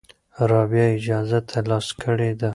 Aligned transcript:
رابعه 0.49 0.87
اجازه 0.97 1.39
ترلاسه 1.49 1.93
کړې 2.01 2.31
ده. 2.39 2.49